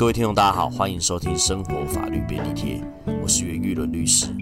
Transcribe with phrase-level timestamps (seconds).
[0.00, 2.78] 各位听众，大家好，欢迎收听《生活法律便利贴》，
[3.22, 4.34] 我是袁玉伦律师。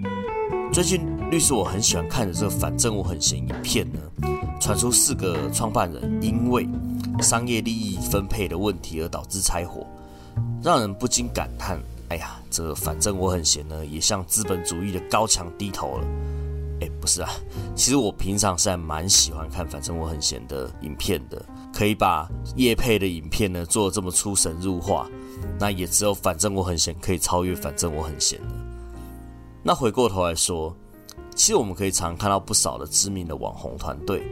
[0.72, 1.00] 最近，
[1.32, 3.98] 律师我很喜欢看的这个“反正我很闲”影片呢，
[4.60, 6.64] 传出四个创办人因为
[7.20, 9.84] 商业利益分配的问题而导致拆伙，
[10.62, 11.80] 让人不禁感叹：
[12.10, 16.06] 哎呀，这个“反正我很闲”呢，也向资本主义的高墙低头了。
[16.82, 17.28] 哎，不是啊，
[17.74, 21.44] 其实我平常是还蛮喜欢看“反正我很闲”的影片的。
[21.74, 25.08] 可以把叶配的影片呢做这么出神入化，
[25.58, 28.54] 那也只有反正我很闲可以超越反正我很闲了。
[29.62, 30.74] 那回过头来说，
[31.34, 34.22] 其实我们可以常看到不少的知名的网红团队，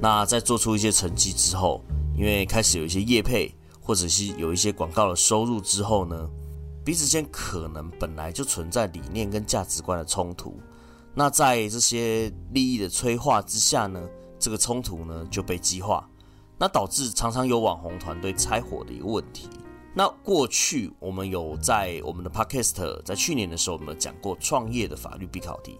[0.00, 1.82] 那在做出一些成绩之后，
[2.16, 6.28] 因为开始有一些业配或者是有一些广告的收入之后呢，
[6.84, 10.60] 彼此间可能本来就存在理念跟价值观的冲突，
[11.14, 14.00] 那在这些利益的催化之下呢，
[14.38, 16.08] 这个冲突呢就被激化。
[16.60, 19.48] 那导致常常有网红团队拆伙的一个问题。
[19.94, 25.76] 那过去我们有在我们的 podcast 在去年的时候，我们有讲过创业的法律必考题。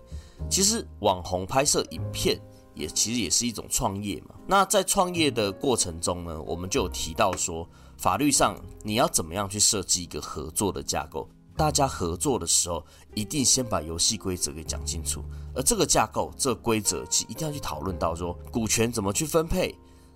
[0.51, 2.41] 其实网红拍摄影片
[2.75, 4.35] 也其实也是一种创业嘛。
[4.47, 11.29] 那在创业的过程中呢，我们就有提到说，法律上你要怎么样去设计一个合作的架构？
[11.57, 15.23] 大家合作的时候，一定先把游戏规则给讲清楚。
[15.55, 19.75] 而这个架构、这个规则，其实一定要去讨论到说，股权怎么去分配。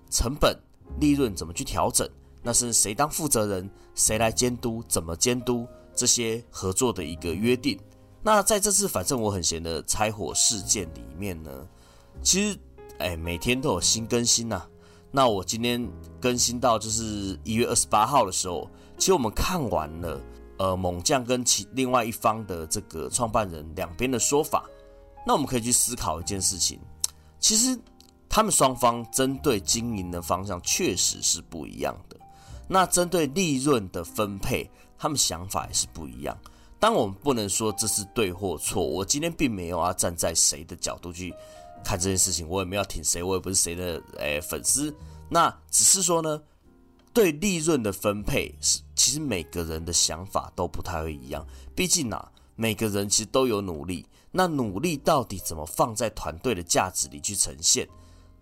[0.08, 0.56] 成本、
[1.00, 2.08] 利润怎么去调整？
[2.42, 3.70] 那是谁当负责人？
[3.94, 4.82] 谁来监督？
[4.88, 7.78] 怎么监督这些合作的一个约定？
[8.22, 11.50] 那在这次反正我很闲的拆伙事件里面呢，
[12.22, 12.58] 其实
[12.98, 14.66] 哎，每天都有新更新呐。
[15.10, 15.88] 那我今天
[16.20, 20.20] 更新到就是一月二十八号的时候，其实我们看完了
[20.58, 24.64] 呃猛将跟其另外一方的这个创办人两边的说法，
[25.26, 26.80] 那我们可以去思考一件事情，
[27.38, 27.78] 其实。
[28.34, 31.94] 他们双方针对经营的方向确实是不一样。
[32.68, 36.36] 那针对利润的分配，他们想法也是不一样。
[36.78, 38.84] 但我们不能说这是对或错。
[38.84, 41.32] 我今天并没有要站在谁的角度去
[41.84, 44.92] 看这件事情，我也没有挺谁，我也不是谁的诶粉丝。
[45.28, 46.42] 那只是说呢，
[47.12, 51.46] 对利润的分配是，其实每个人的想法都不太会一样。
[51.74, 57.88] 毕竟呐，每个人其实都有努力，那努力到底怎么放在团队的价值里去呈现？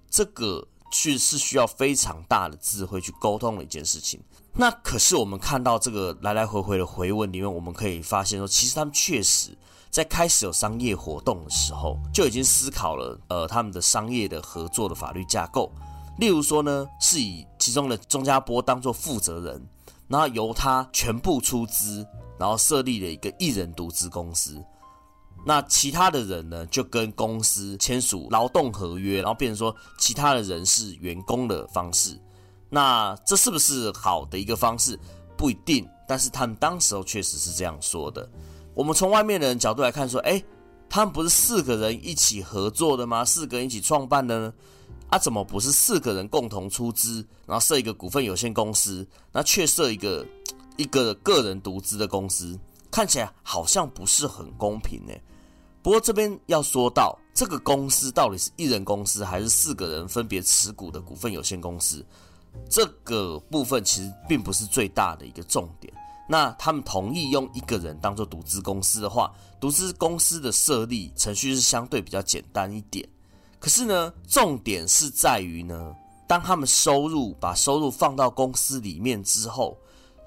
[0.09, 4.21] 这个去是需要非常大的智慧去沟通的一件事情。
[4.53, 9.57] 那可是我们看到这个来来回回的回文里面，我们可以发现说，其实他们确实
[9.91, 15.71] 在开始有商业活动的时候，就已经思考了呃他们的商业的合作的法律架构。
[16.19, 19.69] 例如说呢，是以其中的钟家波当做负责人，
[20.09, 22.05] 然后由他全部出资，
[22.39, 24.63] 然后设立了一个一人独资公司。
[25.45, 32.19] 那其他的人呢，就跟公司签署劳动合约，然后变成说其他的人是员工的方式。
[32.69, 34.99] 那这是不是好的一个方式？
[35.37, 35.89] 不一定。
[36.07, 38.29] 但是他们当时候确实是这样说的。
[38.75, 40.43] 我们从外面的人角度来看，说，哎，
[40.89, 43.25] 他们不是四个人一起合作的吗？
[43.25, 44.53] 四个人一起创办的呢？
[45.09, 50.27] 啊，怎么不是四个人共同出资，然后设一个股份有限公司，那却设一个
[50.77, 52.59] 一个个人独资的公司？
[52.91, 55.13] 看起来好像不是很公平呢。
[55.83, 62.05] 不过这边要说到，这个公司到底是一人公司还是四个人分别持股的股份有限公司，
[62.69, 65.91] 这个部分其实并不是最大的一个重点。
[66.29, 73.09] 那他们同意用一个人当做独资公司的话，独资公司的设立程序是相对比较简单一点。
[73.59, 75.95] 可是呢，重点是在于呢，
[76.29, 79.77] 当他们收入把收入放到公司里面之后，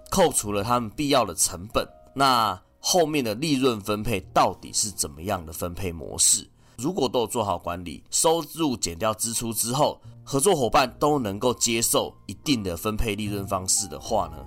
[0.09, 1.87] 扣除了他们必要的成本。
[2.13, 6.47] 那后面的利润分配到底是怎么样的分配模式？
[6.77, 14.37] 如果都做好管理，收入减掉支出之后，合作伙伴都能够接受一定的分配利润方式的话呢，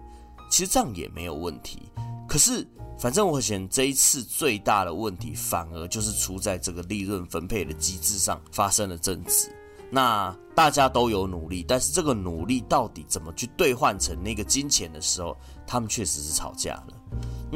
[0.50, 1.82] 其实这样也没有问题。
[2.28, 2.66] 可是，
[2.99, 9.50] 反正我想这一次最大的问题，反而就是出在这个利润分配的机制上发生了争执。
[9.88, 16.89] 那大家都有努力，但是这个努力到底怎么去兑换成那个金钱的时候，他们确实是吵架了。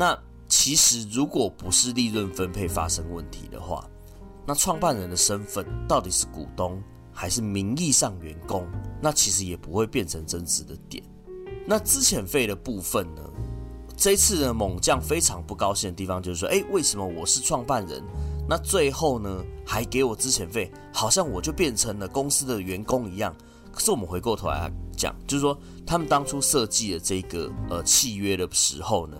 [0.00, 0.18] 那
[0.48, 3.86] 其实，如果不是利润分配发生问题的话，
[4.46, 6.82] 那创办人的身份到底是股东
[7.12, 8.66] 还是名义上员工，
[9.02, 11.04] 那其实也不会变成争执的点。
[11.66, 13.20] 那资遣费的部分呢？
[13.94, 18.02] 这次的猛将非常不高兴的地方就是说，哎，为什么我是创办人，
[18.48, 23.36] 那最后呢还给我资遣费，好像我就变成了公司的员工一样。
[23.70, 25.54] 可是我们回过头来讲，就是说
[25.86, 29.18] 他们当初设计的这个呃契约的时候呢。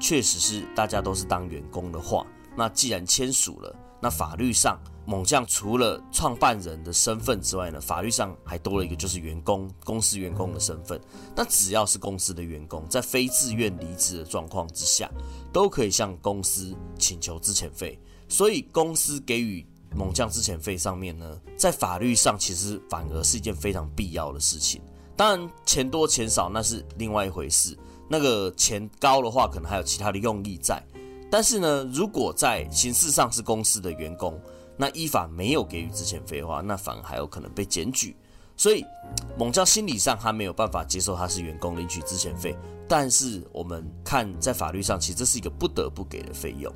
[0.00, 11.00] 确实是大家都是当员工的话，那既然签署了，那法律上猛将除了创办人的身份之外呢，法律上还多了一个就是员工，公司员工的身份。
[11.34, 15.10] 那只要是公司的员工，在非自愿离职的状况之下，
[15.52, 17.98] 都可以向公司请求资遣费。
[18.28, 19.66] 所以公司给予
[19.96, 24.82] 猛将资遣费上面呢，在法律上其实反而是一件非常必要的事情。
[25.16, 27.76] 当然，钱多钱少那是另外一回事。
[28.08, 30.82] 那个钱高的话，可能还有其他的用意在。
[31.30, 34.40] 但是呢，如果在形式上是公司的员工，
[34.76, 38.16] 那依法没有给予之前费的话，那反而还有可能被检举。
[38.56, 38.84] 所以，
[39.38, 42.56] 猛将心理上他没有办法接受他是员工领取之前费。
[42.88, 46.72] 但是我们看在法律上，其实这是一个不得不给的费用。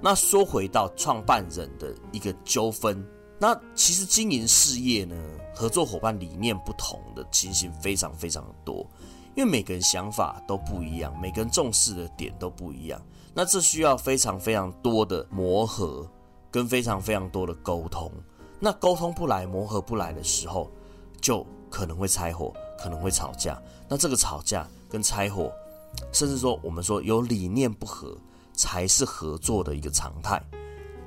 [0.00, 3.06] 那说回到创办人的一个纠纷，
[3.38, 5.16] 那其实经营事业呢，
[5.54, 8.84] 合作伙伴理念不同的情形非常非常的多。
[9.34, 13.00] 因为每个人想法都不一样，每个人重视的点都不一样，
[13.34, 16.06] 那这需要非常非常多的磨合，
[16.50, 18.12] 跟非常非常多的沟通。
[18.60, 20.70] 那沟通不来、磨合不来的时候，
[21.20, 23.60] 就可能会拆伙，可能会吵架。
[23.88, 25.50] 那这个吵架跟拆伙，
[26.12, 28.16] 甚至说我们说有理念不合，
[28.52, 30.42] 才是合作的一个常态。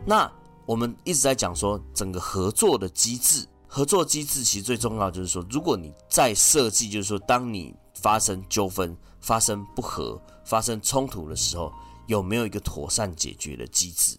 [0.05, 0.29] 那
[0.65, 11.69] 我们一直在讲说，整个合作的机制，合作机制其实最重要就是说，如果你在设计，就是说当你发生纠纷、发生不和、发生冲突的时候，
[12.07, 14.17] 有没有一个妥善解决的机制？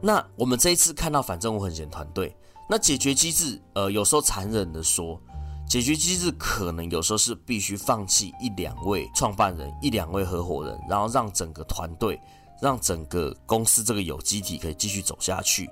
[0.00, 2.36] 那我们这一次看到反正我很闲团队，
[2.70, 5.20] 那解决机制，呃，有时候残忍的说，
[5.68, 12.16] 解决机制可能有时候是必须放弃一两位创办人、一两位合伙人，然后让整个团队、
[12.62, 15.68] 让整个公司这个有机体可以继续走下去。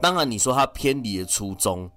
[0.00, 1.90] 当然，你说它偏离了初衷，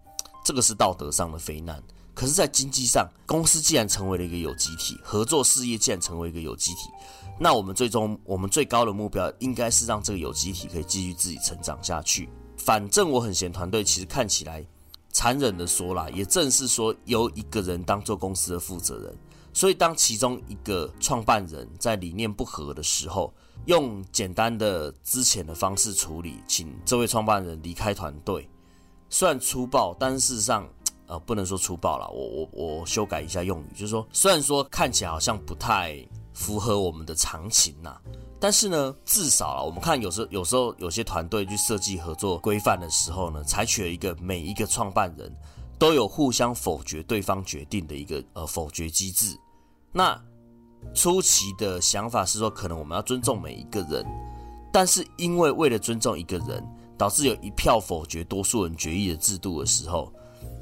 [0.47, 1.83] 这个是道德上的非难。
[2.13, 6.89] 可是，在经济上，公司既然成为了一个有机体，合作事业既然成为一个有机体，
[7.37, 12.29] 那我们最终我们最高的目标应该是让这个有机体可以继续自己成长下去。
[12.55, 14.65] 反正我很闲，团队其实看起来
[15.11, 19.13] 残忍的说啦，也正是说由一个人当做公司的负责人，
[19.51, 23.33] 所以当其中一个创办人在理念不合的时候，
[23.65, 28.49] 用简单的资遣的方式处理，请这位创办人离开团队，
[29.09, 30.67] 虽然粗暴，但事实上。
[31.09, 37.97] 呃，不能说粗暴了，我我我修改一下用语，就是说，虽然说看起来好像不太符合我们的常情呐，
[38.41, 45.33] 但是呢，至少啊，我们看有时候有时候有些团队去设计合作规范的时候呢，采取了一个每一个创办人
[45.79, 49.39] 都有互相否决对方决定的一个呃否决机制。
[49.93, 50.21] 那
[50.93, 54.05] 初期的想法是说，可能我们要尊重每一个人，
[54.73, 56.61] 但是因为为了尊重一个人，
[56.97, 60.11] 导致有一票否决多数人决议的制度的时候。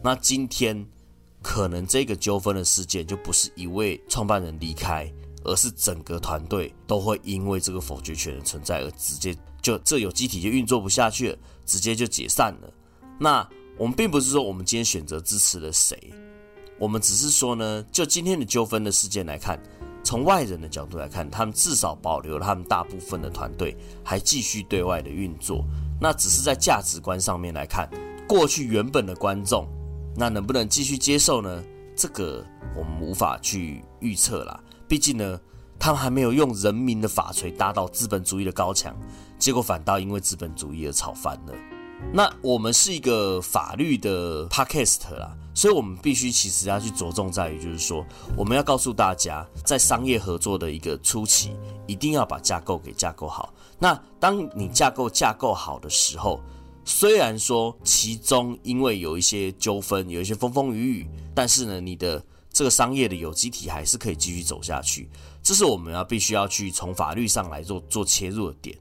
[0.03, 0.85] 那今天
[1.41, 5.11] 可能这个纠纷的事件就不是一位创办人离开，
[5.43, 12.71] 而是整个团队都会因为这个否决权的存在而直接就这有机体就运作不下去了，直接就解散了。
[13.19, 13.47] 那
[13.77, 15.97] 我们并不是说我们今天选择支持了谁，
[16.77, 19.61] 我们只是说呢，就今天的纠纷的事件来看，
[20.03, 25.65] 从外人的角度来看，他们至少保留了他们大部分的团队还继续对外的运作。
[25.99, 27.89] 那只是在价值观上面来看，
[28.27, 29.67] 过去原本的观众。
[30.17, 31.63] 那能不能继续接受呢？
[31.95, 32.45] 这个
[32.75, 34.59] 我们无法去预测啦。
[34.87, 35.39] 毕竟呢，
[35.79, 38.95] 他们还没有用人民的法锤打倒资本主义的高墙，
[39.37, 41.53] 结果反倒因为资本主义而吵翻了。
[42.13, 48.05] 那我们是一个法律的 podcast 啦，所以我们必须其实要去着重在于，就是说
[48.37, 51.55] 我们要告诉大家，在商业合作的一个初期，
[51.87, 53.53] 一定要把架构给架构好。
[53.79, 56.39] 那当你架构架构好的时候，
[56.85, 62.23] 虽然说其中因为有一些纠纷，有一些风风雨雨，但是呢，你的
[62.53, 65.09] 这个商业的有机体还是可以继续走下去。
[65.43, 68.77] 这是我们要必须要去从法律上来做做切入的点。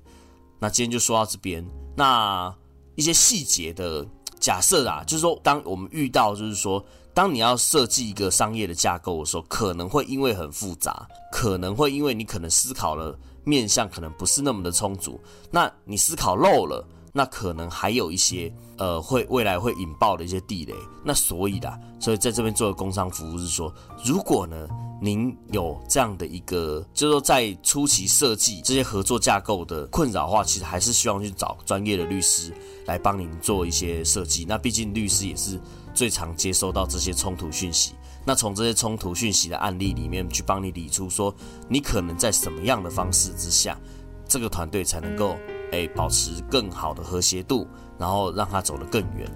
[0.61, 1.65] 那今天就说到这边。
[1.97, 2.55] 那
[2.95, 4.07] 一些细节的
[4.39, 15.21] 假设啊，就是说，当我们遇到就是说，当你要设计一个商业的架构的时候，可能会因为很复杂，可能会因为你可能思考了面向可能不是那么的充足，
[15.51, 16.85] 那你思考漏了。
[17.17, 20.75] 那可能还有一些呃，会未来会引爆的一些地雷。
[21.05, 23.73] 那所以啦，所以在这边做的工商服务是说，
[24.05, 24.67] 如果呢，
[25.01, 32.53] 您有这样的一个，就是说在初期设计这些合作架构的困扰的话，其实还是希望去找专业的律师
[32.87, 34.45] 来帮您做一些设计。
[34.49, 35.61] 那毕竟律师也是
[35.93, 37.95] 最常接收到这些冲突讯息。
[38.25, 41.35] 那从这些冲突讯息的案例里面去帮你理出，说
[41.69, 43.79] 你可能在什么样的方式之下，
[44.27, 45.37] 这个团队才能够。
[45.73, 47.67] 诶，保持更好的和谐度，
[47.99, 49.29] 然后让它走得更远。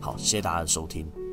[0.00, 1.23] 好，谢谢大家的收听。